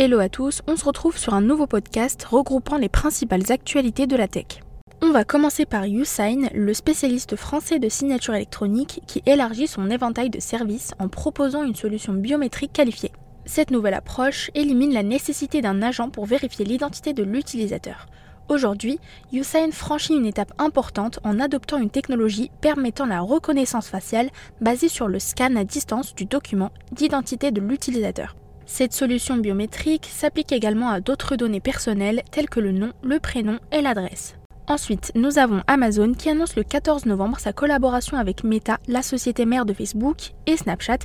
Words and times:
Hello 0.00 0.20
à 0.20 0.28
tous, 0.28 0.62
on 0.68 0.76
se 0.76 0.84
retrouve 0.84 1.18
sur 1.18 1.34
un 1.34 1.40
nouveau 1.40 1.66
podcast 1.66 2.22
regroupant 2.22 2.76
les 2.76 2.88
principales 2.88 3.50
actualités 3.50 4.06
de 4.06 4.14
la 4.14 4.28
tech. 4.28 4.60
On 5.02 5.10
va 5.10 5.24
commencer 5.24 5.66
par 5.66 5.86
YouSign, 5.86 6.50
le 6.54 6.72
spécialiste 6.72 7.34
français 7.34 7.80
de 7.80 7.88
signature 7.88 8.36
électronique 8.36 9.02
qui 9.08 9.24
élargit 9.26 9.66
son 9.66 9.90
éventail 9.90 10.30
de 10.30 10.38
services 10.38 10.92
en 11.00 11.08
proposant 11.08 11.64
une 11.64 11.74
solution 11.74 12.12
biométrique 12.12 12.72
qualifiée. 12.72 13.10
Cette 13.44 13.72
nouvelle 13.72 13.94
approche 13.94 14.52
élimine 14.54 14.94
la 14.94 15.02
nécessité 15.02 15.62
d'un 15.62 15.82
agent 15.82 16.10
pour 16.10 16.26
vérifier 16.26 16.64
l'identité 16.64 17.12
de 17.12 17.24
l'utilisateur. 17.24 18.06
Aujourd'hui, 18.48 19.00
YouSign 19.32 19.72
franchit 19.72 20.14
une 20.14 20.26
étape 20.26 20.52
importante 20.58 21.18
en 21.24 21.40
adoptant 21.40 21.78
une 21.78 21.90
technologie 21.90 22.52
permettant 22.60 23.06
la 23.06 23.20
reconnaissance 23.20 23.88
faciale 23.88 24.30
basée 24.60 24.88
sur 24.88 25.08
le 25.08 25.18
scan 25.18 25.56
à 25.56 25.64
distance 25.64 26.14
du 26.14 26.24
document 26.24 26.70
d'identité 26.92 27.50
de 27.50 27.60
l'utilisateur. 27.60 28.36
Cette 28.70 28.92
solution 28.92 29.38
biométrique 29.38 30.08
s'applique 30.12 30.52
également 30.52 30.90
à 30.90 31.00
d'autres 31.00 31.36
données 31.36 31.58
personnelles 31.58 32.22
telles 32.30 32.50
que 32.50 32.60
le 32.60 32.70
nom, 32.70 32.92
le 33.02 33.18
prénom 33.18 33.58
et 33.72 33.80
l'adresse. 33.80 34.36
Ensuite, 34.68 35.10
nous 35.14 35.38
avons 35.38 35.62
Amazon 35.66 36.12
qui 36.12 36.28
annonce 36.28 36.54
le 36.54 36.62
14 36.64 37.06
novembre 37.06 37.40
sa 37.40 37.54
collaboration 37.54 38.18
avec 38.18 38.44
Meta, 38.44 38.76
la 38.86 39.00
société 39.00 39.46
mère 39.46 39.64
de 39.64 39.72
Facebook, 39.72 40.34
et 40.46 40.58
Snapchat, 40.58 40.98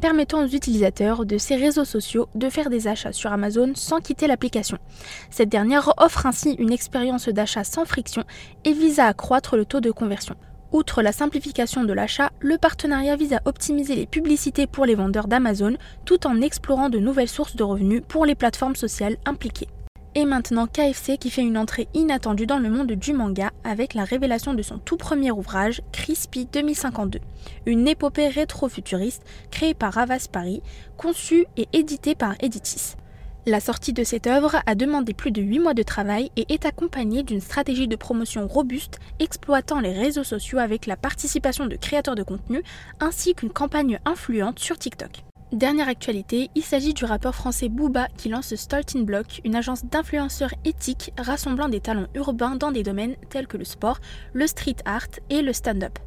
permettant 0.00 0.42
aux 0.42 0.48
utilisateurs 0.48 1.26
de 1.26 1.36
ces 1.36 1.56
réseaux 1.56 1.84
sociaux 1.84 2.26
de 2.34 2.48
faire 2.48 2.70
des 2.70 2.88
achats 2.88 3.12
sur 3.12 3.30
Amazon 3.30 3.72
sans 3.74 4.00
quitter 4.00 4.26
l'application. 4.26 4.78
Cette 5.28 5.50
dernière 5.50 5.92
offre 5.98 6.24
ainsi 6.24 6.54
une 6.54 6.72
expérience 6.72 7.28
d'achat 7.28 7.64
sans 7.64 7.84
friction 7.84 8.24
et 8.64 8.72
vise 8.72 8.98
à 8.98 9.08
accroître 9.08 9.56
le 9.56 9.66
taux 9.66 9.80
de 9.80 9.90
conversion. 9.90 10.36
Outre 10.72 11.02
la 11.02 11.10
simplification 11.10 11.82
de 11.82 11.92
l'achat, 11.92 12.30
le 12.38 12.56
partenariat 12.56 13.16
vise 13.16 13.32
à 13.32 13.42
optimiser 13.44 13.96
les 13.96 14.06
publicités 14.06 14.68
pour 14.68 14.86
les 14.86 14.94
vendeurs 14.94 15.26
d'Amazon 15.26 15.76
tout 16.04 16.28
en 16.28 16.40
explorant 16.40 16.88
de 16.88 17.00
nouvelles 17.00 17.28
sources 17.28 17.56
de 17.56 17.64
revenus 17.64 18.02
pour 18.06 18.24
les 18.24 18.36
plateformes 18.36 18.76
sociales 18.76 19.16
impliquées. 19.26 19.68
Et 20.14 20.24
maintenant 20.24 20.68
KFC 20.68 21.18
qui 21.18 21.30
fait 21.30 21.42
une 21.42 21.58
entrée 21.58 21.88
inattendue 21.92 22.46
dans 22.46 22.58
le 22.58 22.70
monde 22.70 22.92
du 22.92 23.12
manga 23.12 23.50
avec 23.64 23.94
la 23.94 24.04
révélation 24.04 24.54
de 24.54 24.62
son 24.62 24.78
tout 24.78 24.96
premier 24.96 25.32
ouvrage, 25.32 25.82
Crispy 25.90 26.46
2052, 26.52 27.18
une 27.66 27.88
épopée 27.88 28.28
rétro-futuriste 28.28 29.24
créée 29.50 29.74
par 29.74 29.94
Ravas 29.94 30.26
Paris, 30.30 30.62
conçue 30.96 31.46
et 31.56 31.68
éditée 31.72 32.14
par 32.14 32.34
Editis. 32.40 32.94
La 33.46 33.58
sortie 33.58 33.94
de 33.94 34.04
cette 34.04 34.26
œuvre 34.26 34.56
a 34.66 34.74
demandé 34.74 35.14
plus 35.14 35.30
de 35.30 35.40
8 35.40 35.60
mois 35.60 35.72
de 35.72 35.82
travail 35.82 36.30
et 36.36 36.44
est 36.52 36.66
accompagnée 36.66 37.22
d'une 37.22 37.40
stratégie 37.40 37.88
de 37.88 37.96
promotion 37.96 38.46
robuste 38.46 38.98
exploitant 39.18 39.80
les 39.80 39.94
réseaux 39.94 40.24
sociaux 40.24 40.58
avec 40.58 40.84
la 40.84 40.98
participation 40.98 41.64
de 41.64 41.76
créateurs 41.76 42.16
de 42.16 42.22
contenu 42.22 42.62
ainsi 43.00 43.34
qu'une 43.34 43.48
campagne 43.48 43.98
influente 44.04 44.58
sur 44.58 44.76
TikTok. 44.76 45.24
Dernière 45.52 45.88
actualité, 45.88 46.50
il 46.54 46.62
s'agit 46.62 46.92
du 46.92 47.06
rappeur 47.06 47.34
français 47.34 47.70
Booba 47.70 48.08
qui 48.18 48.28
lance 48.28 48.54
Starting 48.54 49.06
Block, 49.06 49.40
une 49.44 49.56
agence 49.56 49.86
d'influenceurs 49.86 50.54
éthiques 50.66 51.12
rassemblant 51.18 51.70
des 51.70 51.80
talents 51.80 52.08
urbains 52.14 52.56
dans 52.56 52.72
des 52.72 52.82
domaines 52.82 53.16
tels 53.30 53.46
que 53.46 53.56
le 53.56 53.64
sport, 53.64 54.00
le 54.34 54.46
street 54.46 54.76
art 54.84 55.08
et 55.30 55.40
le 55.40 55.54
stand-up. 55.54 55.98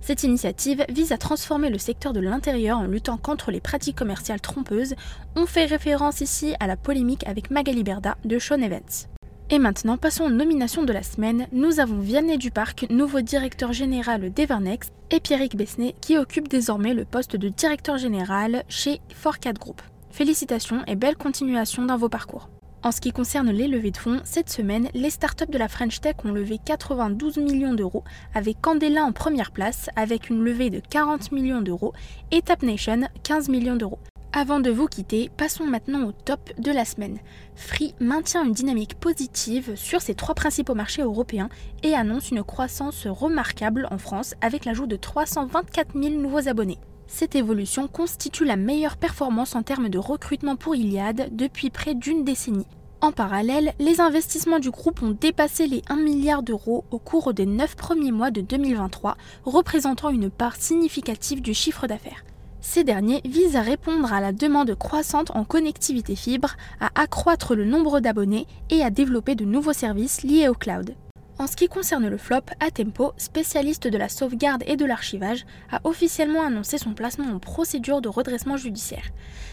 Cette 0.00 0.22
initiative 0.22 0.84
vise 0.88 1.12
à 1.12 1.18
transformer 1.18 1.70
le 1.70 1.78
secteur 1.78 2.12
de 2.12 2.20
l'intérieur 2.20 2.78
en 2.78 2.84
luttant 2.84 3.16
contre 3.16 3.50
les 3.50 3.60
pratiques 3.60 3.96
commerciales 3.96 4.40
trompeuses. 4.40 4.94
On 5.36 5.46
fait 5.46 5.66
référence 5.66 6.20
ici 6.20 6.54
à 6.60 6.66
la 6.66 6.76
polémique 6.76 7.26
avec 7.26 7.50
Magali 7.50 7.82
Berda 7.82 8.16
de 8.24 8.38
Sean 8.38 8.60
Events. 8.62 9.08
Et 9.52 9.58
maintenant, 9.58 9.96
passons 9.96 10.24
aux 10.24 10.30
nominations 10.30 10.84
de 10.84 10.92
la 10.92 11.02
semaine. 11.02 11.48
Nous 11.50 11.80
avons 11.80 11.98
Vianney 11.98 12.38
Duparc, 12.38 12.86
nouveau 12.88 13.20
directeur 13.20 13.72
général 13.72 14.32
d'Evernex, 14.32 14.92
et 15.10 15.18
Pierrick 15.18 15.56
Besnet, 15.56 15.96
qui 16.00 16.16
occupe 16.16 16.46
désormais 16.46 16.94
le 16.94 17.04
poste 17.04 17.34
de 17.34 17.48
directeur 17.48 17.98
général 17.98 18.62
chez 18.68 19.00
Forcat 19.12 19.54
Group. 19.54 19.82
Félicitations 20.12 20.84
et 20.86 20.94
belle 20.94 21.16
continuation 21.16 21.84
dans 21.84 21.96
vos 21.96 22.08
parcours. 22.08 22.48
En 22.82 22.92
ce 22.92 23.02
qui 23.02 23.12
concerne 23.12 23.50
les 23.50 23.68
levées 23.68 23.90
de 23.90 23.98
fonds, 23.98 24.22
cette 24.24 24.48
semaine, 24.48 24.88
les 24.94 25.10
startups 25.10 25.50
de 25.50 25.58
la 25.58 25.68
French 25.68 26.00
Tech 26.00 26.14
ont 26.24 26.32
levé 26.32 26.58
92 26.64 27.36
millions 27.36 27.74
d'euros, 27.74 28.04
avec 28.34 28.58
Candela 28.62 29.04
en 29.04 29.12
première 29.12 29.50
place, 29.50 29.90
avec 29.96 30.30
une 30.30 30.42
levée 30.42 30.70
de 30.70 30.80
40 30.80 31.30
millions 31.30 31.60
d'euros, 31.60 31.92
et 32.30 32.40
Tap 32.40 32.62
Nation 32.62 33.02
15 33.22 33.50
millions 33.50 33.76
d'euros. 33.76 33.98
Avant 34.32 34.60
de 34.60 34.70
vous 34.70 34.86
quitter, 34.86 35.30
passons 35.36 35.66
maintenant 35.66 36.04
au 36.04 36.12
top 36.12 36.52
de 36.58 36.70
la 36.70 36.86
semaine. 36.86 37.18
Free 37.54 37.94
maintient 38.00 38.46
une 38.46 38.52
dynamique 38.52 38.94
positive 38.94 39.74
sur 39.74 40.00
ses 40.00 40.14
trois 40.14 40.34
principaux 40.34 40.74
marchés 40.74 41.02
européens 41.02 41.50
et 41.82 41.94
annonce 41.94 42.30
une 42.30 42.44
croissance 42.44 43.06
remarquable 43.06 43.88
en 43.90 43.98
France 43.98 44.34
avec 44.40 44.64
l'ajout 44.64 44.86
de 44.86 44.96
324 44.96 46.00
000 46.00 46.14
nouveaux 46.14 46.48
abonnés. 46.48 46.78
Cette 47.12 47.34
évolution 47.34 47.88
constitue 47.88 48.44
la 48.44 48.56
meilleure 48.56 48.96
performance 48.96 49.56
en 49.56 49.62
termes 49.62 49.88
de 49.88 49.98
recrutement 49.98 50.54
pour 50.54 50.76
Iliad 50.76 51.28
depuis 51.32 51.68
près 51.68 51.94
d'une 51.94 52.24
décennie. 52.24 52.68
En 53.00 53.10
parallèle, 53.10 53.74
les 53.80 54.00
investissements 54.00 54.60
du 54.60 54.70
groupe 54.70 55.02
ont 55.02 55.10
dépassé 55.10 55.66
les 55.66 55.82
1 55.88 55.96
milliard 55.96 56.42
d'euros 56.42 56.84
au 56.92 56.98
cours 56.98 57.34
des 57.34 57.46
9 57.46 57.74
premiers 57.74 58.12
mois 58.12 58.30
de 58.30 58.40
2023, 58.40 59.16
représentant 59.44 60.10
une 60.10 60.30
part 60.30 60.56
significative 60.56 61.42
du 61.42 61.52
chiffre 61.52 61.88
d'affaires. 61.88 62.24
Ces 62.60 62.84
derniers 62.84 63.22
visent 63.24 63.56
à 63.56 63.62
répondre 63.62 64.12
à 64.12 64.20
la 64.20 64.32
demande 64.32 64.74
croissante 64.76 65.32
en 65.34 65.44
connectivité 65.44 66.14
fibre, 66.14 66.56
à 66.80 66.90
accroître 66.94 67.56
le 67.56 67.64
nombre 67.64 67.98
d'abonnés 67.98 68.46
et 68.70 68.84
à 68.84 68.90
développer 68.90 69.34
de 69.34 69.44
nouveaux 69.44 69.72
services 69.72 70.22
liés 70.22 70.48
au 70.48 70.54
cloud. 70.54 70.94
En 71.40 71.46
ce 71.46 71.56
qui 71.56 71.68
concerne 71.68 72.06
le 72.06 72.18
flop, 72.18 72.42
Atempo, 72.60 73.14
spécialiste 73.16 73.88
de 73.88 73.96
la 73.96 74.10
sauvegarde 74.10 74.62
et 74.66 74.76
de 74.76 74.84
l'archivage, 74.84 75.46
a 75.72 75.80
officiellement 75.84 76.42
annoncé 76.42 76.76
son 76.76 76.92
placement 76.92 77.32
en 77.34 77.38
procédure 77.38 78.02
de 78.02 78.10
redressement 78.10 78.58
judiciaire. 78.58 79.08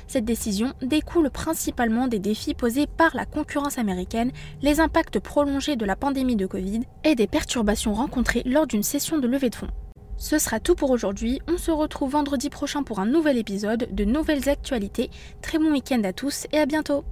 Cette 0.06 0.25
décision 0.25 0.74
découle 0.81 1.30
principalement 1.30 2.09
des 2.09 2.20
défis 2.20 2.56
posés 2.56 2.88
par 2.88 3.16
la 3.16 3.25
concurrence 3.25 3.78
américaine, 3.78 4.34
les 4.62 4.81
impacts 4.81 5.20
prolongés 5.20 5.78
de 5.78 5.86
la 5.86 5.96
pandémie 5.96 6.36
de 6.36 6.46
Covid 6.46 6.81
et 7.06 7.16
des 7.16 7.25
perturbations 7.25 7.94
rencontrées 7.94 8.44
lors 8.46 8.68
d'une 8.68 8.84
session 8.84 9.18
de 9.18 9.28
levée 9.30 9.50
de 9.50 9.56
fonds. 9.56 9.72
Ce 10.18 10.40
sera 10.40 10.59
tout 10.59 10.75
pour 10.75 10.92
aujourd'hui. 10.92 11.40
On 11.48 11.58
se 11.58 11.72
retrouve 11.72 12.12
vendredi 12.12 12.50
prochain 12.50 12.84
pour 12.84 13.00
un 13.00 13.06
nouvel 13.06 13.38
épisode 13.38 13.88
de 13.94 14.04
nouvelles 14.04 14.50
actualités. 14.50 15.09
Très 15.42 15.58
bon 15.58 15.72
week-end 15.72 16.02
à 16.04 16.12
tous 16.12 16.48
et 16.52 16.58
à 16.58 16.66
bientôt 16.66 17.06